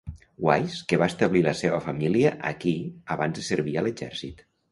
[0.45, 2.73] Wise, que va establir la seva família aquí
[3.17, 4.45] abans de servir a l'exèrcit.